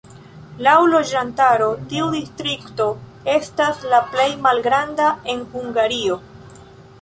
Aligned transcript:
Laŭ 0.67 0.71
loĝantaro 0.91 1.67
tiu 1.91 2.07
distrikto 2.15 2.87
estas 3.35 3.85
la 3.93 4.01
plej 4.15 4.27
malgranda 4.47 5.11
en 5.35 5.45
Hungario. 5.53 6.19